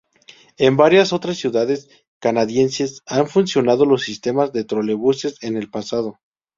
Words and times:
En 0.57 0.77
varias 0.77 1.13
otras 1.13 1.37
ciudades 1.37 1.87
canadienses 2.17 3.03
han 3.05 3.27
funcionado 3.27 3.85
los 3.85 4.01
sistemas 4.01 4.51
de 4.51 4.63
trolebuses 4.63 5.37
en 5.43 5.57
el 5.57 5.69
pasado. 5.69 6.17